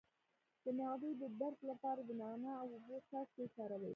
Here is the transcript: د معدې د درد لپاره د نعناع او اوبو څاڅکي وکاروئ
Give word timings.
د 0.63 0.65
معدې 0.77 1.11
د 1.21 1.23
درد 1.39 1.59
لپاره 1.71 2.01
د 2.03 2.09
نعناع 2.21 2.57
او 2.61 2.67
اوبو 2.75 2.95
څاڅکي 3.09 3.39
وکاروئ 3.43 3.89